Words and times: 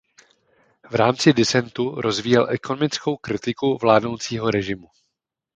V 0.91 0.95
rámci 0.95 1.33
disentu 1.33 2.01
rozvíjel 2.01 2.49
ekonomickou 2.49 3.17
kritiku 3.17 3.77
vládnoucího 3.81 4.51
režimu. 4.51 4.87